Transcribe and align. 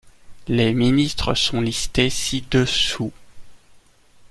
Les 0.47 0.73
ministres 0.73 1.35
sont 1.35 1.61
listés 1.61 2.09
ci 2.09 2.43
dessous. 2.49 3.13